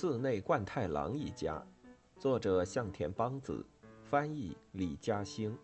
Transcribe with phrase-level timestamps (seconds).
[0.00, 1.60] 寺内贯太郎一家，
[2.20, 3.66] 作者向田邦子，
[4.04, 5.58] 翻译李嘉兴。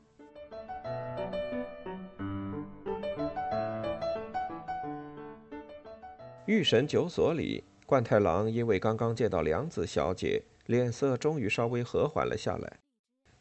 [6.47, 12.80] 御神酒所里，贯太郎因为刚刚见到良子小姐，脸色终于稍微和缓了下来。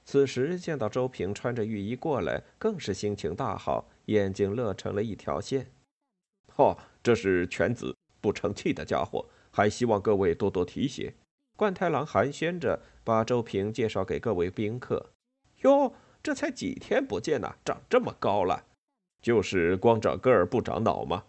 [0.05, 5.71] 此时见到周平穿着浴衣过来，更是心情大好，眼睛乐成了一条线。
[6.57, 11.13] 哦，这是犬子，不成器的家伙，还希望各位多多提携。
[11.55, 15.11] 贯太郎寒暄着，把周平介绍给各位宾客。
[15.61, 18.65] 哟，这才几天不见呐，长这么高了，
[19.21, 21.23] 就是光长个儿不长脑吗？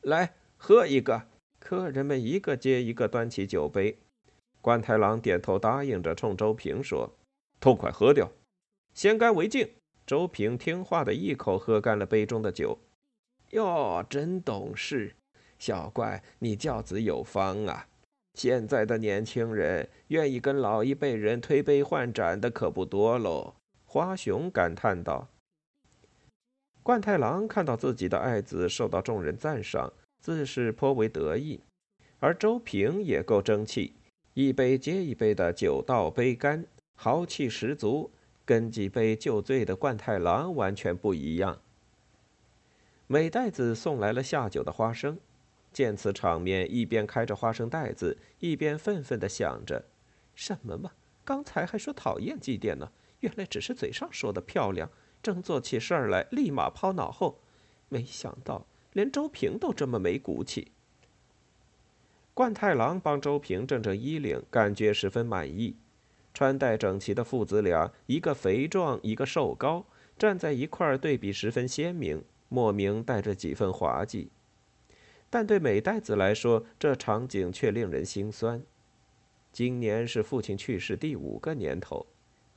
[0.00, 0.34] 来。
[0.60, 1.28] 喝一个，
[1.60, 3.96] 客人们一个接一个端起酒杯。
[4.60, 7.14] 关太郎点头答应着，冲周平说
[7.62, 8.32] ：“痛快喝掉，
[8.92, 9.70] 先干为敬。”
[10.04, 12.80] 周平听话的一口喝干了杯中的酒。
[13.50, 15.14] 哟，真懂事，
[15.58, 17.86] 小怪，你教子有方啊！
[18.34, 23.54] 现在的年轻人愿意跟老一辈人推杯换盏的可不多喽。
[23.84, 25.28] 花熊感叹道。
[26.82, 29.92] 冠太郎看到自己的爱子受到众人赞赏。
[30.20, 31.60] 自是颇为得意，
[32.18, 33.94] 而周平也够争气，
[34.34, 38.10] 一杯接一杯的酒倒杯干，豪气十足，
[38.44, 41.60] 跟几杯就醉的冠太郎完全不一样。
[43.06, 45.16] 美代子送来了下酒的花生，
[45.72, 49.84] 见此场面，一边开着花生袋子，一边愤愤地想着：
[50.34, 50.92] 什么嘛，
[51.24, 54.90] 刚才还说讨厌祭奠呢，原来只是嘴上说的漂亮，
[55.22, 57.40] 真做起事儿来立马抛脑后，
[57.88, 58.66] 没想到。
[58.94, 60.72] 连周平都这么没骨气。
[62.34, 65.76] 冠太郎帮周平正正衣领，感觉十分满意。
[66.32, 69.84] 穿戴整齐的父子俩，一个肥壮，一个瘦高，
[70.18, 74.30] 站在一块儿，对比十分鲜明，莫名带着几分滑稽。
[75.30, 78.62] 但对美代子来说，这场景却令人心酸。
[79.52, 82.06] 今年是父亲去世第五个年头，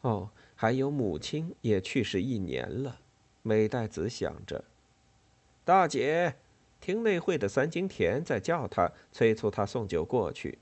[0.02, 3.00] 哦，还有母亲也去世一年了。
[3.42, 4.64] 美代子想着。
[5.66, 6.36] 大姐，
[6.80, 10.60] 厅内会的三金田在叫他，催促他送酒过去。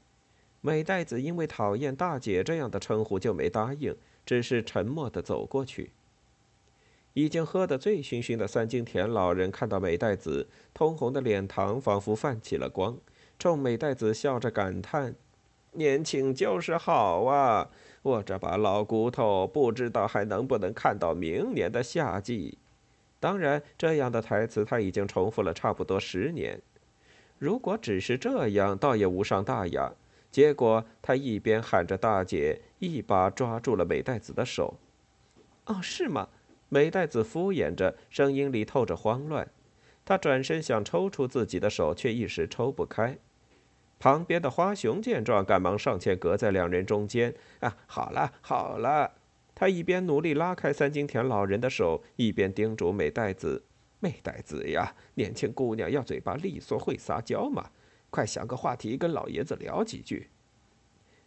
[0.61, 5.91] 美代子因为讨厌“大姐”这样的称呼，就没答应，只是沉默地走过去。
[7.13, 12.97] 已经喝得醉醺醺的三金田老人看到美代子，通红的脸庞仿佛泛起了光，
[13.37, 15.15] 冲美代子笑着感叹
[15.73, 17.69] ：“年轻就是好啊！
[18.01, 22.57] 我这把老骨头，不知道还能不能看到明年的夏季。”
[23.19, 26.61] 当然，这样的台词他已经重复了差不多十年。
[27.37, 29.91] 如果只是这样，倒也无伤大雅。
[30.31, 34.77] 结果他一边喊着“大姐”，一把抓住了美代子的手。
[35.65, 36.29] “哦，是吗？”
[36.69, 39.51] 美代子敷衍着，声音里透着慌乱。
[40.05, 43.17] 他转身想抽出自己的手，却一时抽不开。
[43.99, 47.35] 旁边的花熊见状，赶忙上前隔在两人中间。
[47.59, 49.15] “啊，好了，好了。”
[49.53, 53.65] 他一边努力拉开三金田老人的手，一边叮嘱美代子
[53.99, 57.69] ：“美代子呀，年轻姑娘要嘴巴利索，会撒娇嘛，
[58.09, 60.29] 快想个话题跟老爷子聊几句。”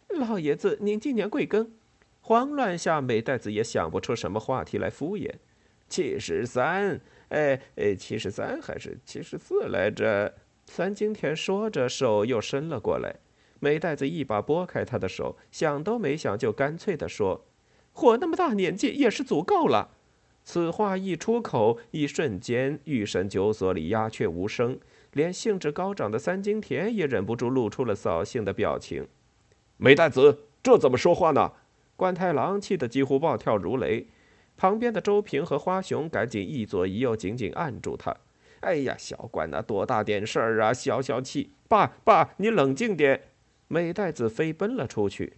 [0.09, 1.69] 老爷子，您今年贵庚？
[2.25, 5.29] 慌乱下，美代子也想不出什么话题来敷衍。
[5.89, 10.33] 七十三，哎哎，七十三还是七十四来着？
[10.65, 13.17] 三金田说着，手又伸了过来。
[13.59, 17.45] 美代子一把拨开他的手，想都没想，就干脆地说。
[17.91, 19.89] 活那么大年纪也是足够了。
[20.45, 24.79] 此话一出口，一瞬间，御神酒所里鸦雀无声，
[25.11, 29.05] 连兴致高涨的三金田也忍不住露出了扫兴的表情。
[29.75, 31.51] 美代子，这怎么说话呢？
[32.03, 34.07] 关太郎气得几乎暴跳如雷。
[34.57, 38.13] 旁边的周平和花熊赶紧一左一右紧紧按住他。
[38.59, 41.51] 哎呀，小关呐，多大点事儿啊，消消气。
[41.69, 43.21] 爸爸，你冷静点。
[43.69, 45.37] 美代子飞奔了出去。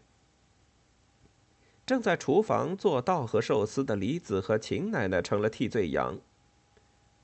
[1.86, 6.18] 正在厨房做稻荷寿司的李子和秦奶奶成了替罪羊。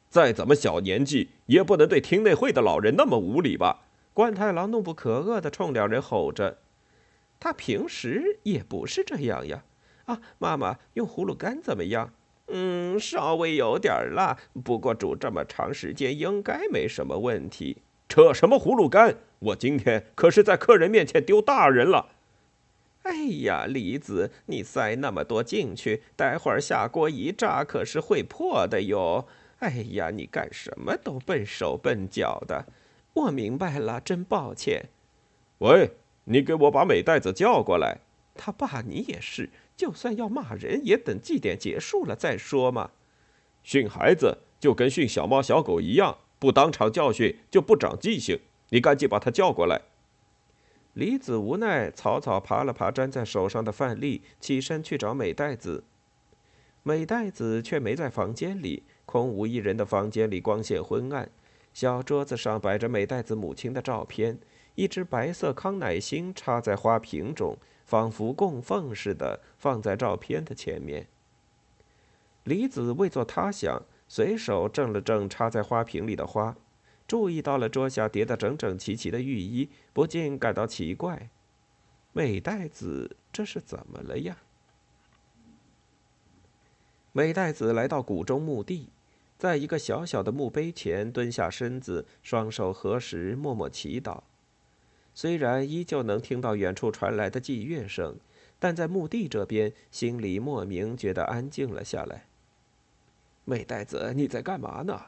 [0.08, 3.86] 再怎么小年纪，也不能对厅内会的老人那么无礼吧？
[4.14, 6.60] 关太郎怒不可遏地冲两人吼着
[7.42, 9.66] ：“他平时也不是这样呀！”
[10.06, 12.14] 啊，妈妈用葫芦干怎么样？
[12.48, 17.78] 嗯，稍微有点辣，不过煮这么长时间应该没什么问题。
[18.10, 19.16] 扯什么葫芦干？
[19.40, 22.10] 我今天可是在客人面前丢大人了。
[23.04, 29.28] 哎呀，李子，你塞那么多进去，待会儿下锅一炸，可是会破的哟。
[29.60, 32.66] 哎呀，你干什么都笨手笨脚的。
[33.14, 34.90] 我明白了，真抱歉。
[35.60, 35.92] 喂，
[36.26, 38.00] 你给我把美袋子叫过来。
[38.36, 42.92] 他爸，你也是，就算要骂人，也等祭典结束了再说嘛。
[43.64, 48.40] 训孩子就跟训小猫小狗一样，不当场教训就不长记性。
[48.70, 49.82] 你赶紧把他叫过来。
[50.94, 55.84] 李子无奈，草草爬了爬粘在手上的饭粒，起身去找美代子。
[56.84, 61.30] 美代子却没在房间里，空无一人的房间里光线昏暗，
[61.74, 64.40] 小桌子上摆着美代子母亲的照片，
[64.76, 71.08] 一只白色康乃馨插在花瓶中，仿佛供奉似的放在照片的前面。
[72.44, 76.56] 李子未作他想，随手正了正插在花瓶里的花。
[77.08, 81.30] 注意到了桌下叠得整整齐齐的浴衣，不禁感到奇怪：
[82.14, 84.38] 美代子这是怎么了呀？
[87.12, 88.88] 美代子来到谷中墓地，
[89.38, 94.22] 在一个小小的墓碑前蹲下身子，双手合十，默默祈祷。
[95.14, 98.18] 虽然依旧能听到远处传来的祭乐声，
[98.60, 102.28] 但在墓地这边，心里莫名觉得安静了下来。
[103.44, 105.02] 美代子，你在干嘛呢？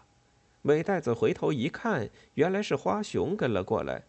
[0.61, 4.03] 美代子回头一看，原来是花熊跟了过来。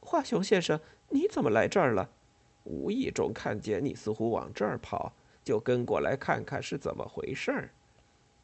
[0.00, 0.80] 花熊先生，
[1.10, 2.10] 你怎么来这儿了？
[2.64, 5.12] 无意中看见你似乎往这儿跑，
[5.44, 7.70] 就跟过来看看是怎么回事儿。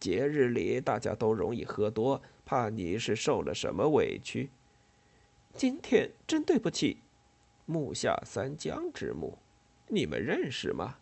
[0.01, 4.51] 节日里大家都容易喝多，怕你是受了什么委屈。
[5.59, 6.99] 今天真对不起。
[7.67, 9.39] 木下三江之墓，
[9.89, 10.99] 你们认识吗？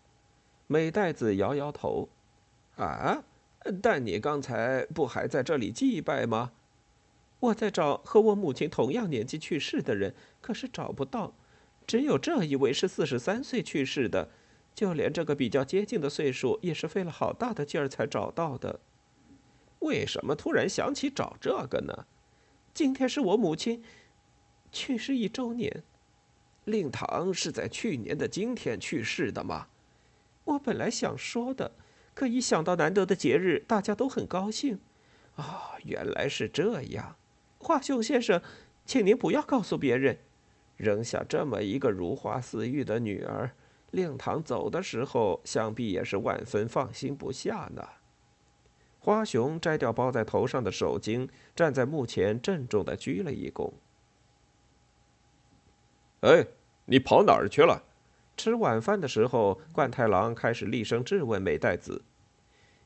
[0.66, 2.08] 美代子摇摇头。
[2.76, 3.22] 啊？
[3.82, 6.52] 但你刚才不还在这里祭拜吗？
[7.38, 11.34] 我在找和我母亲同样年纪去世的人，可是找不到，
[11.86, 14.30] 只有这一位是四十三岁去世的，
[14.74, 18.80] 就连这个比较接近的岁数，也是费了好大的劲儿才找到的。
[19.80, 22.06] 为什么突然想起找这个呢？
[22.72, 23.82] 今天是我母亲
[24.70, 25.82] 去世一周年。
[26.64, 29.68] 令堂是在去年的今天去世的吗？
[30.44, 31.72] 我本来想说的。
[32.14, 34.80] 可一想到难得的节日，大家都很高兴。
[35.36, 37.16] 啊，原来是这样，
[37.58, 38.40] 华雄先生，
[38.86, 40.18] 请您不要告诉别人。
[40.76, 43.52] 扔下这么一个如花似玉的女儿，
[43.90, 47.86] 令堂走的时候，想必也是万分放心不下呢。
[48.98, 53.72] 花熊摘掉包在头上的手巾，站在墓前，郑重的鞠了一躬。
[56.26, 56.44] 哎，
[56.86, 57.84] 你跑哪儿去了？
[58.36, 62.02] 吃晚饭的时候，冠太郎开始厉声质问美代子。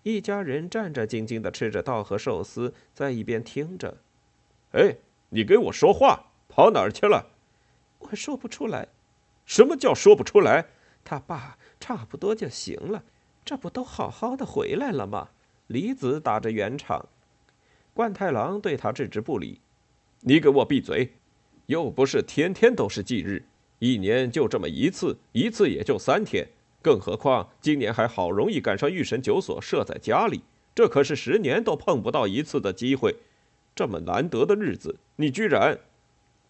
[0.03, 3.97] 一家人战战兢兢地吃着稻荷寿司，在一边听着。
[4.73, 4.97] 哎，
[5.31, 6.27] 你给我说话！
[6.51, 7.31] 跑哪儿去了？
[8.01, 8.89] 我说不出来。
[9.47, 10.67] 什么叫说不出来？
[11.03, 13.03] 他爸差不多就行了，
[13.43, 15.31] 这不都好好的回来了吗？
[15.69, 17.09] 李子打着圆场。
[17.95, 19.61] 冠太郎对他置之不理。
[20.21, 21.15] 你给我闭嘴！
[21.71, 23.41] 又不是天天都是忌日。
[23.79, 26.45] 一年就这么一次，一次也就三天，
[26.83, 30.43] 更何况今年还好容易赶上御神酒所设在家里，
[30.75, 33.15] 这可是十年都碰不到一次的机会。
[33.73, 35.79] 这么难得的日子，你居然……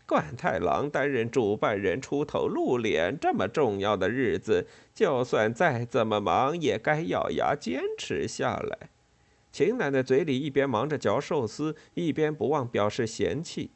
[0.06, 8.88] 冠太郎担任主办人出头露脸，这么重要的日子，就算再怎么忙，也该咬牙坚持下来。
[9.52, 13.70] 秦奶奶嘴里一边忙着嚼寿司，一边不忘表示嫌弃。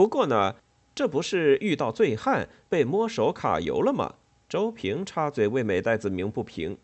[0.00, 0.54] 不过呢。
[0.94, 4.14] 这不是遇到醉汉被摸手卡油了吗？
[4.48, 6.78] 周平插嘴为美代子鸣不平，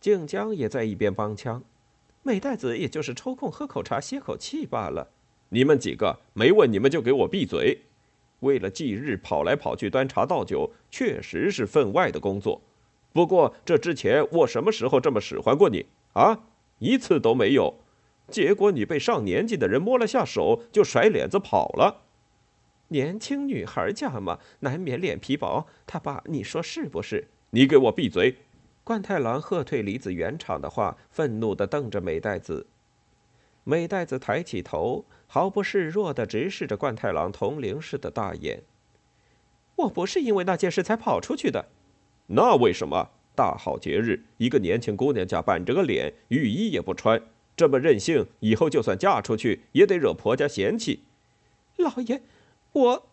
[0.00, 1.64] 静江也在一边帮腔。
[2.22, 5.08] 美代子也就是抽空喝口茶歇口气罢了。
[5.48, 7.80] 你们几个没问你们就给我闭嘴！
[8.38, 12.62] 为了忌日跑来跑去端茶倒酒，确实是分外的工作。
[13.12, 16.44] 不过这之前我什么时候这么使唤过你啊？
[16.78, 17.74] 一次都没有。
[18.30, 22.02] 结果你被上年纪的人摸了下手，就甩脸子跑了。
[22.94, 25.66] 年轻女孩家嘛，难免脸皮薄。
[25.84, 27.26] 他爸，你说是不是？
[27.50, 28.36] 你给我闭嘴！
[28.84, 32.68] 冠太郎喝退离子原厂的话，愤怒地瞪着美代子。
[33.64, 38.62] 美代子抬起头，毫不示弱地直视着冠太郎铜铃似的大眼。
[39.74, 41.70] 我不是因为那件事才跑出去的。
[42.28, 43.10] 那为什么？
[43.34, 47.20] 大好节日，一个年轻姑娘家板着个脸，雨衣也不穿，
[47.56, 51.02] 这么任性，以后就算嫁出去，也得惹婆家嫌弃。
[51.78, 52.22] 老爷。
[52.74, 53.06] 我，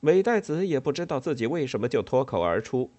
[0.00, 2.90] 美代子也不知道自己为什么就脱口而出。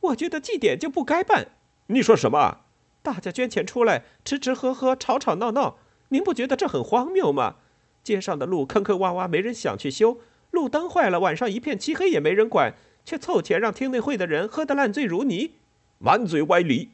[0.00, 1.48] 我觉得祭典就不该办。
[1.86, 2.60] 你说什么？
[3.02, 5.78] 大家捐钱出来，吃吃喝喝，吵吵闹闹，
[6.10, 7.56] 您不觉得这很荒谬吗？
[8.04, 10.18] 街上的路坑坑洼洼，没人想去修；
[10.50, 12.74] 路灯坏了，晚上一片漆黑，也没人管，
[13.06, 15.52] 却凑钱让听内会的人喝得烂醉如泥，
[15.98, 16.90] 满嘴歪理。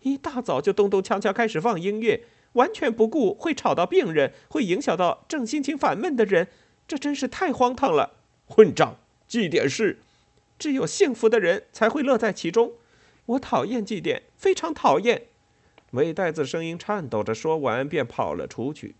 [0.00, 6.48] 一大早就咚咚锵锵开始放音乐，完全不顾会吵到病人，会影响到正心情烦闷的人。
[6.88, 8.14] 这真是太荒唐了！
[8.46, 8.96] 混账！
[9.28, 9.98] 祭典是
[10.58, 12.72] 只有幸福的人才会乐在其中。
[13.26, 15.24] 我讨厌祭典，非常讨厌。
[15.90, 18.94] 美代子声音颤抖着说完，便跑了出去。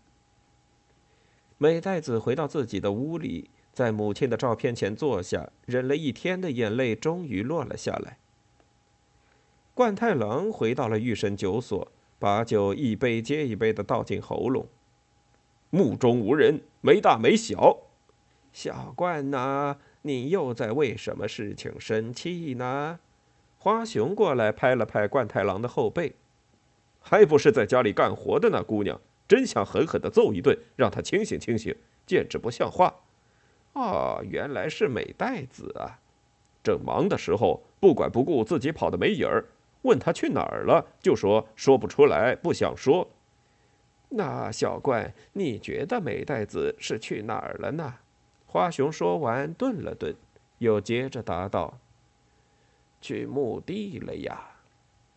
[1.57, 8.19] 美代子回到自己的屋里，在母亲的照片前坐下，忍了一天的眼泪终于落了下来。
[9.73, 14.67] 冠太郎回到了御神酒所，把酒一杯接一杯的倒进喉咙。
[15.69, 17.77] 目中无人，没大没小。
[18.51, 22.99] 小冠呐，你又在为什么事情生气呢？
[23.57, 26.15] 花熊过来拍了拍冠太郎的后背，
[26.99, 32.95] 还不是在家里干活的那姑娘，真想狠狠地揍一顿，让她清醒清醒，简直不像话。
[33.73, 35.99] 哦，原来是美代子啊！
[36.63, 39.45] 正忙的时候，不管不顾自己跑的没影儿，
[39.83, 43.07] 问他去哪儿了，就说说不出来，不想说。
[44.09, 47.95] 那小怪，你觉得美代子是去哪儿了呢？
[48.47, 50.15] 花熊说完，顿了顿，
[50.57, 51.77] 又接着答道
[52.99, 54.55] ：“去墓地了呀。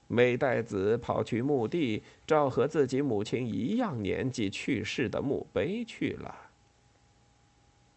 [0.09, 6.51] 美代子跑去墓地，找和自己母亲一样年纪去世的墓碑去了。”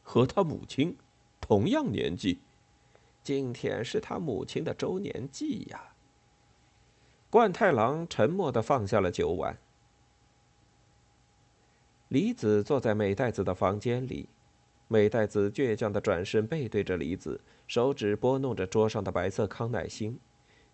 [0.01, 0.95] 和他母亲
[1.41, 2.39] 同样年纪，
[3.21, 5.95] 今天是他母亲的周年祭呀。
[7.29, 9.57] 冠太郎沉默的放下了酒碗。
[12.09, 14.29] 李子坐在美代子的房间里，
[14.87, 20.19] 美代子倔强的转身背对着李子，手指拨弄着桌上的白色康乃馨，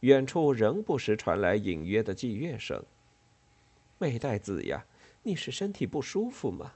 [0.02, 2.84] 远处仍不时传来隐约的祭乐声。
[3.98, 4.86] 美代子呀，
[5.24, 6.74] 你是身体不舒服吗？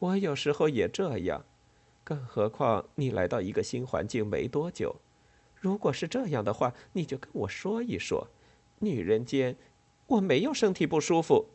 [0.00, 1.44] 我有时候也这样。
[2.02, 4.96] 更何况你来到一个新环境没多久，
[5.54, 8.26] 如果是这样的话，你就跟我说一说。
[8.80, 9.56] 女人间，
[10.08, 11.46] 我没有身体不舒服，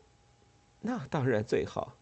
[0.80, 1.94] 那当然最好。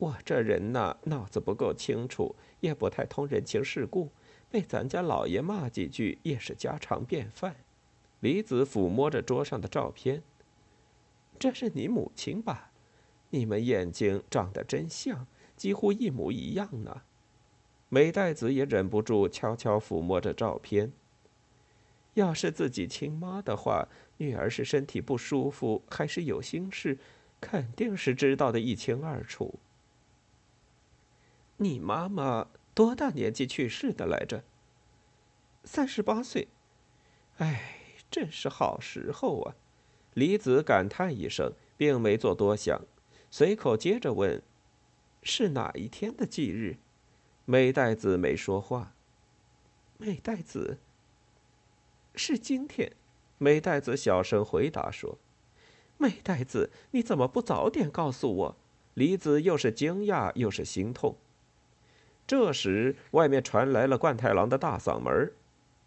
[0.00, 4.08] 我这人呐，脑子不够清楚，也不太通人情世故，
[4.50, 7.54] 被咱家老爷骂几句也是家常便饭。
[8.20, 10.22] 李子抚摸着桌上的照片，
[11.38, 12.70] 这是你母亲吧？
[13.28, 17.02] 你们眼睛长得真像，几乎一模一样呢。
[17.90, 20.92] 美代子也忍不住悄悄抚摸着照片。
[22.14, 26.96] 要是自己亲妈的话，女儿是身体不舒服还是有心事，
[27.38, 29.58] 肯定是知道的一清二楚。
[31.62, 34.42] 你妈妈多大年纪去世的来着？
[35.62, 36.48] 三十八岁。
[37.36, 39.54] 哎，正是好时候啊！
[40.14, 42.80] 李子感叹一声，并没做多想，
[43.30, 44.42] 随口接着问
[45.22, 46.78] ：“是哪一天的忌日？”
[47.44, 48.94] 美代子没说话。
[49.98, 50.78] 美代子，
[52.14, 52.92] 是今天。
[53.36, 55.18] 美代子小声回答说
[55.98, 58.56] ：“美代子，你怎么不早点告诉我？”
[58.94, 61.18] 李子又是惊讶又是心痛。
[62.30, 65.32] 这时，外面传来了冠太郎的大嗓门：“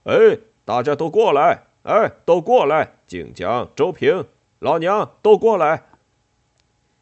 [0.04, 1.68] 哎，大家都过来！
[1.84, 2.96] 哎，都过来！
[3.08, 4.26] 静江、周平、
[4.60, 5.86] 老娘都过来！”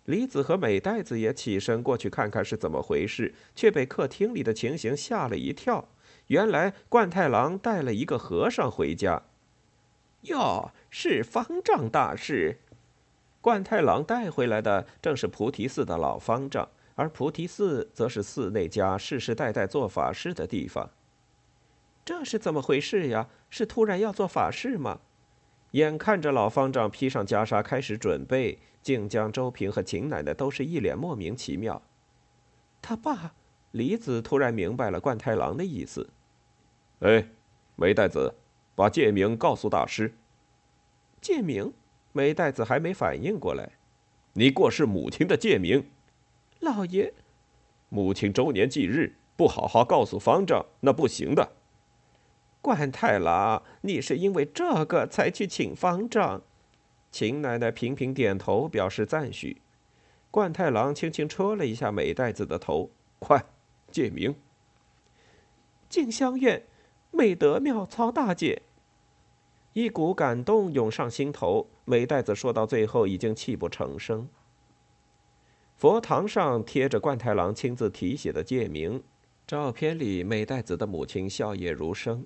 [0.05, 5.85] 李子和美袋子也起身过去看看是怎么回事，却被客厅里的情形吓了一跳。
[6.27, 9.23] 原来冠太郎带了一个和尚回家。
[10.21, 12.59] 哟，是方丈大师。
[13.41, 20.89] 冠太郎带回来的正是菩提寺的老方丈，而菩提寺则是寺内家世世代代做法事的地方。
[22.03, 23.29] 这是怎么回事呀？
[23.49, 24.99] 是突然要做法事吗？
[25.71, 28.59] 眼看着老方丈披上袈裟开始准备。
[28.81, 31.81] 靖江、周平和秦奶奶都是一脸莫名其妙。
[32.81, 33.35] 他爸
[33.69, 36.09] 李子突然明白了冠太郎的意思。
[37.01, 37.27] 哎，
[37.75, 38.33] 美代子，
[38.73, 40.15] 把戒名告诉大师。
[41.21, 41.71] 戒名？
[42.11, 43.73] 美代子还没反应过来。
[44.33, 45.85] 你过世母亲的戒名。
[46.61, 47.11] 老爷，
[47.89, 51.53] 母亲周年忌日，不好好告诉方丈，那不行的。
[52.61, 56.43] 冠太郎，你是因为这个才去请方丈？
[57.09, 59.59] 秦奶奶频频点头，表示赞许。
[60.29, 63.43] 冠太郎轻轻戳了一下美代子的头：“快，
[63.89, 64.35] 借名。”
[65.89, 66.67] 静香院
[67.09, 68.61] 美德妙操大姐。
[69.73, 74.29] 一股感动涌上心头，美代子说到最后已经泣不成声。
[75.81, 79.01] 佛堂上贴着冠太郎亲自题写的戒名，
[79.47, 82.23] 照片里美代子的母亲笑靥如生。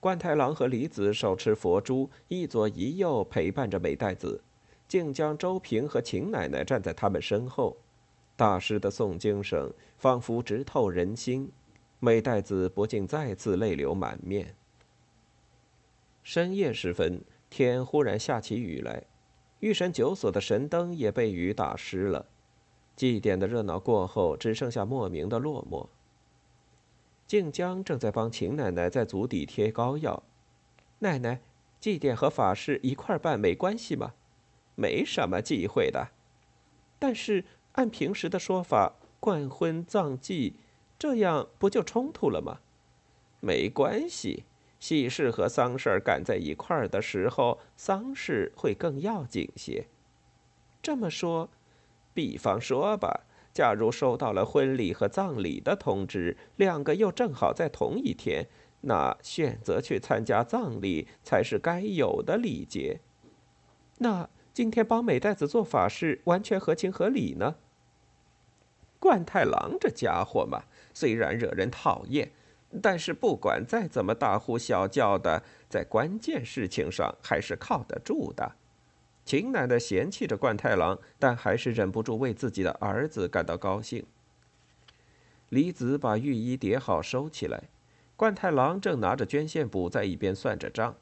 [0.00, 4.42] 冠太郎和李子手持佛珠，一左一右陪伴着美代子。
[4.88, 7.76] 竟将周平和秦奶奶站在他们身后。
[8.34, 11.48] 大师的诵经声仿佛直透人心，
[12.00, 14.52] 美代子不禁再次泪流满面。
[16.24, 19.04] 深夜时分，天忽然下起雨来，
[19.60, 22.26] 御神九所的神灯也被雨打湿了。
[22.96, 25.88] 祭典的热闹过后，只剩下莫名的落寞。
[27.26, 30.22] 静江正在帮秦奶奶在足底贴膏药。
[31.00, 31.40] 奶奶，
[31.80, 34.14] 祭典和法事一块办没关系吗？
[34.74, 36.08] 没什么忌讳的。
[36.98, 40.54] 但是按平时的说法，冠婚葬祭，
[40.98, 42.60] 这样不就冲突了吗？
[43.40, 44.44] 没关系，
[44.78, 49.86] 喜事和丧事赶在一块儿的时候，丧事会更要紧些。
[50.80, 51.50] 这么说，
[52.14, 58.46] 比方说吧，假如收到了婚礼和葬礼的通知，两个又正好在同一天，
[58.82, 63.00] 那选择去参加葬礼才是该有的礼节。
[63.98, 67.56] 那今天帮美代子做法事，完全合情合理呢。
[69.00, 72.30] 冠太郎这家伙嘛，虽然惹人讨厌，
[72.80, 78.52] 但是不管再怎么大呼小叫的，在关键事情上还是靠得住的。
[79.24, 84.04] 秦奶奶嫌弃着冠太郎，但还是忍不住为自己的儿子感到高兴。
[85.48, 87.64] 李子把浴衣叠好收起来，
[88.16, 90.94] 冠太郎正拿着捐献簿在一边算着账。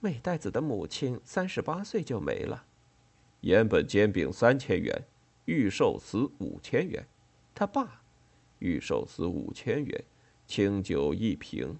[0.00, 2.64] 美代子的母亲三十八岁就没了，
[3.40, 5.02] 盐本煎饼三千元，
[5.44, 7.04] 玉寿司五千元，
[7.54, 8.00] 他爸，
[8.60, 10.04] 玉寿司五千元，
[10.46, 11.76] 清酒一瓶，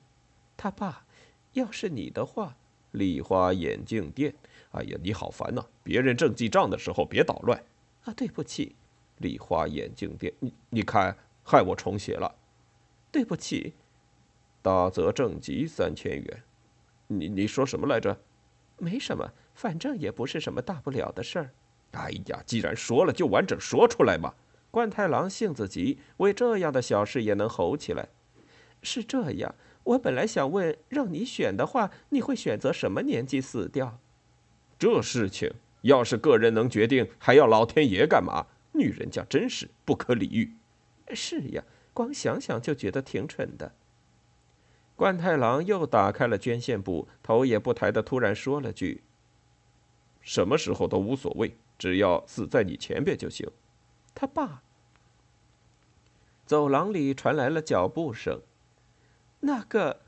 [0.57, 1.07] 他爸，
[1.53, 2.57] 要是你的话，
[2.91, 4.35] 丽花眼镜店。
[4.73, 5.65] 哎呀，你好烦呐！
[5.83, 7.59] 别人正记账的时候，别捣乱。
[8.05, 8.77] 啊，对不起，
[9.19, 12.35] 丽花眼镜店，你你看，害我重写了。
[13.11, 13.73] 对不起，
[14.61, 16.43] 大泽正吉三千元。
[17.07, 18.19] 你你说什么来着？
[18.77, 21.51] 没什么，反正也不是什么大不了的事儿。
[21.93, 24.35] 哎呀，既然说了，就完整说出来嘛。
[24.71, 28.11] 冠太郎性子急，为这样的小事也能吼起来。
[28.83, 33.99] 是这样，我本来想问，让你选的话，你会选择什么年纪死掉？
[34.79, 38.47] 这事情要是个人能决定，还要老天爷干嘛？
[38.73, 40.53] 女人家真是不可理喻。
[41.15, 43.73] 是呀，光想想就觉得挺蠢的。
[44.95, 49.03] 冠太郎又打开了捐献簿，头也不抬的突然说了句
[50.21, 53.51] ：“什么时候都无所谓，只要死在你前边就行。”
[54.15, 54.63] 他爸。
[56.45, 58.41] 走廊里传来了脚步声。
[59.41, 60.01] 那个，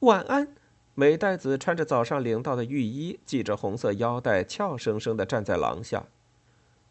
[0.00, 0.54] 晚安。
[0.96, 6.06] 美代子穿着早上领到的浴衣，系着红色腰带，俏生生的站在廊下。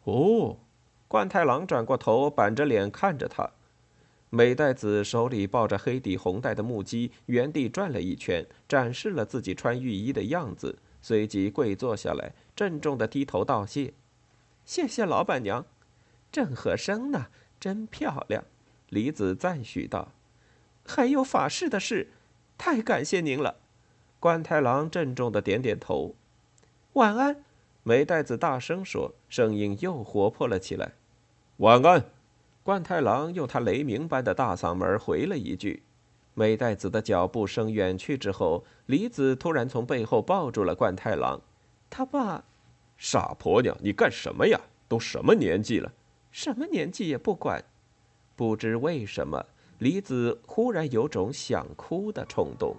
[0.04, 0.58] 哦，
[1.08, 3.50] 冠太郎转过头，板着脸看着他。
[4.28, 13.94] 美代子手里抱着黑底红带的木屐，原地转了一圈，展示了自己穿浴衣的样子，随即跪坐下来，郑重的低头道谢
[14.66, 15.64] ：“谢谢老板娘，
[16.30, 18.44] 正合身呢，真漂亮。”
[18.90, 20.12] 李子赞许道
[20.84, 22.08] ：“还有法事的事，
[22.58, 23.56] 太感谢您了。”
[24.24, 26.14] 冠太郎郑重的点点头，
[26.94, 27.44] 晚安。
[27.82, 30.92] 美代子大声说，声音又活泼了起来。
[31.58, 32.06] 晚安。
[32.62, 35.82] 冠太郎用他雷鸣般的大嗓门回了一句。
[36.32, 41.38] 美代子的脚步声远去之后，李子突然从背后抱住了冠太郎。
[41.90, 42.42] 他爸，
[42.96, 44.58] 傻婆娘，你干什么呀？
[44.88, 45.92] 都什么年纪了？
[46.30, 47.62] 什么年纪也不管。
[48.34, 49.44] 不知为什么，
[49.80, 52.74] 李子忽然有种想哭的冲动。